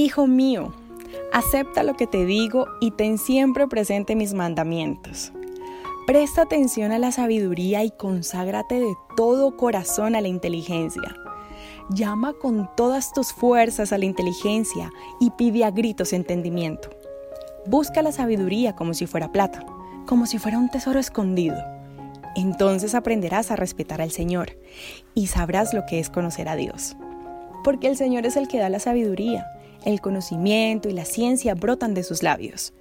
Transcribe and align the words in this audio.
Hijo 0.00 0.28
mío, 0.28 0.72
acepta 1.32 1.82
lo 1.82 1.94
que 1.94 2.06
te 2.06 2.24
digo 2.24 2.68
y 2.80 2.92
ten 2.92 3.18
siempre 3.18 3.66
presente 3.66 4.14
mis 4.14 4.32
mandamientos. 4.32 5.32
Presta 6.06 6.42
atención 6.42 6.92
a 6.92 7.00
la 7.00 7.10
sabiduría 7.10 7.82
y 7.82 7.90
conságrate 7.90 8.78
de 8.78 8.94
todo 9.16 9.56
corazón 9.56 10.14
a 10.14 10.20
la 10.20 10.28
inteligencia. 10.28 11.16
Llama 11.90 12.34
con 12.34 12.70
todas 12.76 13.12
tus 13.12 13.32
fuerzas 13.32 13.92
a 13.92 13.98
la 13.98 14.04
inteligencia 14.04 14.92
y 15.18 15.30
pide 15.30 15.64
a 15.64 15.72
gritos 15.72 16.12
entendimiento. 16.12 16.90
Busca 17.66 18.00
la 18.00 18.12
sabiduría 18.12 18.76
como 18.76 18.94
si 18.94 19.08
fuera 19.08 19.32
plata, 19.32 19.66
como 20.06 20.26
si 20.26 20.38
fuera 20.38 20.58
un 20.58 20.70
tesoro 20.70 21.00
escondido. 21.00 21.56
Entonces 22.36 22.94
aprenderás 22.94 23.50
a 23.50 23.56
respetar 23.56 24.00
al 24.00 24.12
Señor 24.12 24.56
y 25.16 25.26
sabrás 25.26 25.74
lo 25.74 25.86
que 25.86 25.98
es 25.98 26.08
conocer 26.08 26.48
a 26.48 26.54
Dios. 26.54 26.96
Porque 27.64 27.88
el 27.88 27.96
Señor 27.96 28.26
es 28.26 28.36
el 28.36 28.46
que 28.46 28.60
da 28.60 28.68
la 28.68 28.78
sabiduría, 28.78 29.44
el 29.84 30.00
conocimiento 30.00 30.88
y 30.88 30.92
la 30.92 31.04
ciencia 31.04 31.54
brotan 31.54 31.94
de 31.94 32.02
sus 32.02 32.22
labios. 32.22 32.72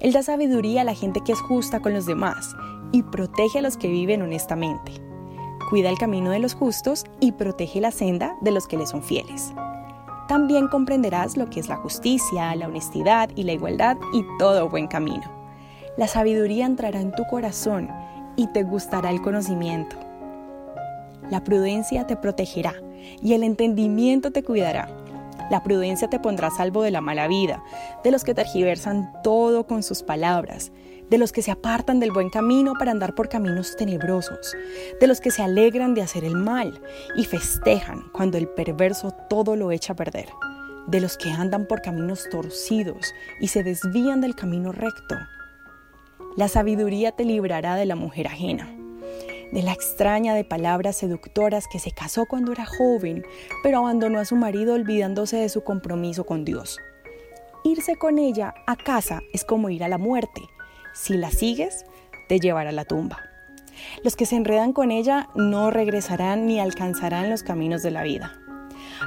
Él 0.00 0.12
da 0.12 0.22
sabiduría 0.22 0.82
a 0.82 0.84
la 0.84 0.94
gente 0.94 1.20
que 1.24 1.32
es 1.32 1.40
justa 1.40 1.80
con 1.80 1.92
los 1.92 2.06
demás 2.06 2.54
y 2.92 3.02
protege 3.02 3.58
a 3.58 3.62
los 3.62 3.76
que 3.76 3.88
viven 3.88 4.22
honestamente. 4.22 4.92
Cuida 5.70 5.90
el 5.90 5.98
camino 5.98 6.30
de 6.30 6.38
los 6.38 6.54
justos 6.54 7.04
y 7.20 7.32
protege 7.32 7.80
la 7.80 7.90
senda 7.90 8.36
de 8.40 8.52
los 8.52 8.66
que 8.66 8.78
le 8.78 8.86
son 8.86 9.02
fieles. 9.02 9.52
También 10.28 10.68
comprenderás 10.68 11.36
lo 11.36 11.48
que 11.50 11.60
es 11.60 11.68
la 11.68 11.76
justicia, 11.76 12.54
la 12.54 12.68
honestidad 12.68 13.30
y 13.34 13.42
la 13.44 13.52
igualdad 13.52 13.96
y 14.12 14.24
todo 14.38 14.68
buen 14.68 14.86
camino. 14.86 15.24
La 15.96 16.06
sabiduría 16.06 16.64
entrará 16.64 17.00
en 17.00 17.12
tu 17.12 17.24
corazón 17.26 17.88
y 18.36 18.46
te 18.52 18.62
gustará 18.62 19.10
el 19.10 19.20
conocimiento. 19.20 19.96
La 21.30 21.42
prudencia 21.42 22.06
te 22.06 22.16
protegerá 22.16 22.74
y 23.20 23.32
el 23.34 23.42
entendimiento 23.42 24.30
te 24.30 24.42
cuidará. 24.42 24.88
La 25.50 25.62
prudencia 25.62 26.08
te 26.08 26.18
pondrá 26.18 26.48
a 26.48 26.50
salvo 26.50 26.82
de 26.82 26.90
la 26.90 27.00
mala 27.00 27.26
vida, 27.26 27.62
de 28.04 28.10
los 28.10 28.24
que 28.24 28.34
tergiversan 28.34 29.12
todo 29.22 29.66
con 29.66 29.82
sus 29.82 30.02
palabras, 30.02 30.72
de 31.08 31.18
los 31.18 31.32
que 31.32 31.42
se 31.42 31.50
apartan 31.50 32.00
del 32.00 32.12
buen 32.12 32.28
camino 32.28 32.74
para 32.78 32.90
andar 32.90 33.14
por 33.14 33.28
caminos 33.28 33.74
tenebrosos, 33.76 34.54
de 35.00 35.06
los 35.06 35.20
que 35.20 35.30
se 35.30 35.42
alegran 35.42 35.94
de 35.94 36.02
hacer 36.02 36.24
el 36.24 36.34
mal 36.34 36.82
y 37.16 37.24
festejan 37.24 38.04
cuando 38.12 38.36
el 38.36 38.48
perverso 38.48 39.12
todo 39.30 39.56
lo 39.56 39.70
echa 39.70 39.94
a 39.94 39.96
perder, 39.96 40.28
de 40.86 41.00
los 41.00 41.16
que 41.16 41.30
andan 41.30 41.66
por 41.66 41.80
caminos 41.80 42.28
torcidos 42.30 43.14
y 43.40 43.48
se 43.48 43.62
desvían 43.62 44.20
del 44.20 44.34
camino 44.34 44.72
recto. 44.72 45.16
La 46.36 46.48
sabiduría 46.48 47.12
te 47.12 47.24
librará 47.24 47.76
de 47.76 47.86
la 47.86 47.96
mujer 47.96 48.26
ajena 48.26 48.68
de 49.52 49.62
la 49.62 49.72
extraña 49.72 50.34
de 50.34 50.44
palabras 50.44 50.96
seductoras 50.96 51.66
que 51.70 51.78
se 51.78 51.92
casó 51.92 52.26
cuando 52.26 52.52
era 52.52 52.66
joven, 52.66 53.24
pero 53.62 53.78
abandonó 53.78 54.18
a 54.18 54.24
su 54.24 54.36
marido 54.36 54.74
olvidándose 54.74 55.36
de 55.36 55.48
su 55.48 55.64
compromiso 55.64 56.24
con 56.24 56.44
Dios. 56.44 56.78
Irse 57.64 57.96
con 57.96 58.18
ella 58.18 58.54
a 58.66 58.76
casa 58.76 59.20
es 59.32 59.44
como 59.44 59.70
ir 59.70 59.84
a 59.84 59.88
la 59.88 59.98
muerte. 59.98 60.42
Si 60.94 61.16
la 61.16 61.30
sigues, 61.30 61.84
te 62.28 62.40
llevará 62.40 62.70
a 62.70 62.72
la 62.72 62.84
tumba. 62.84 63.18
Los 64.02 64.16
que 64.16 64.26
se 64.26 64.36
enredan 64.36 64.72
con 64.72 64.90
ella 64.90 65.28
no 65.34 65.70
regresarán 65.70 66.46
ni 66.46 66.60
alcanzarán 66.60 67.30
los 67.30 67.42
caminos 67.42 67.82
de 67.82 67.90
la 67.90 68.02
vida. 68.02 68.38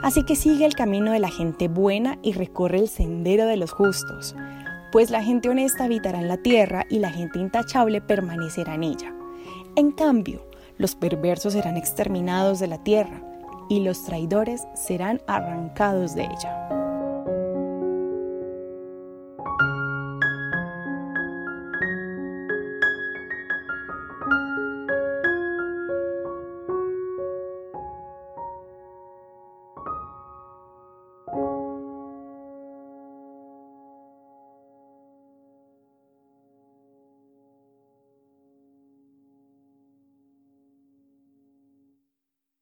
Así 0.04 0.24
que 0.24 0.36
sigue 0.36 0.66
el 0.66 0.76
camino 0.76 1.12
de 1.12 1.20
la 1.20 1.30
gente 1.30 1.68
buena 1.68 2.18
y 2.22 2.34
recorre 2.34 2.80
el 2.80 2.90
sendero 2.90 3.46
de 3.46 3.58
los 3.58 3.72
justos, 3.72 4.36
pues 4.92 5.10
la 5.10 5.24
gente 5.24 5.50
honesta 5.50 5.86
habitará 5.86 6.20
en 6.20 6.28
la 6.28 6.38
tierra 6.38 6.86
y 6.90 7.00
la 7.00 7.10
gente 7.10 7.40
intachable 7.40 8.02
permanecerá 8.02 8.76
en 8.76 8.84
ella. 8.84 9.14
En 9.76 9.92
cambio, 9.92 10.46
los 10.78 10.96
perversos 10.96 11.54
serán 11.54 11.78
exterminados 11.78 12.60
de 12.60 12.68
la 12.68 12.84
tierra 12.84 13.24
y 13.70 13.80
los 13.80 14.04
traidores 14.04 14.68
serán 14.76 15.22
arrancados 15.28 16.14
de 16.14 16.24
ella. 16.24 16.81